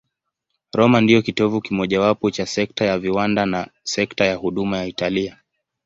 [0.73, 5.37] Roma ndiyo kitovu kimojawapo cha sekta ya viwanda na sekta ya huduma ya Italia.